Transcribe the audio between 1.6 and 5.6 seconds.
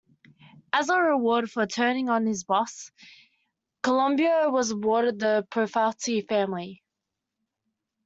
turning on his boss, Colombo was awarded the